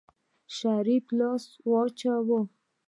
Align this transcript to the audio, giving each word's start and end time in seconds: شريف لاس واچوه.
شريف 0.57 1.05
لاس 1.17 1.43
واچوه. 1.69 2.39